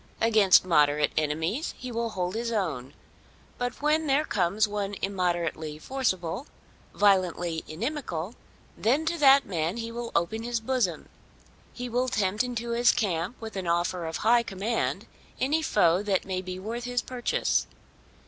Against 0.19 0.65
moderate 0.65 1.11
enemies 1.15 1.75
he 1.77 1.91
will 1.91 2.09
hold 2.09 2.33
his 2.33 2.51
own. 2.51 2.95
But 3.59 3.83
when 3.83 4.07
there 4.07 4.25
comes 4.25 4.67
one 4.67 4.95
immoderately 4.99 5.77
forcible, 5.77 6.47
violently 6.95 7.63
inimical, 7.67 8.33
then 8.75 9.05
to 9.05 9.19
that 9.19 9.45
man 9.45 9.77
he 9.77 9.91
will 9.91 10.11
open 10.15 10.41
his 10.41 10.59
bosom. 10.59 11.07
He 11.71 11.87
will 11.87 12.07
tempt 12.07 12.43
into 12.43 12.71
his 12.71 12.91
camp 12.91 13.39
with 13.39 13.55
an 13.55 13.67
offer 13.67 14.07
of 14.07 14.17
high 14.17 14.41
command 14.41 15.05
any 15.39 15.61
foe 15.61 16.01
that 16.01 16.25
may 16.25 16.41
be 16.41 16.57
worth 16.57 16.85
his 16.85 17.03
purchase. 17.03 17.67